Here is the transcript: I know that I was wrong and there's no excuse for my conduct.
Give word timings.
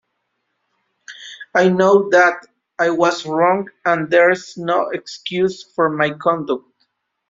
I 1.53 1.69
know 1.69 2.09
that 2.09 2.47
I 2.79 2.89
was 2.89 3.23
wrong 3.23 3.69
and 3.85 4.09
there's 4.09 4.57
no 4.57 4.89
excuse 4.89 5.63
for 5.75 5.91
my 5.91 6.09
conduct. 6.15 6.87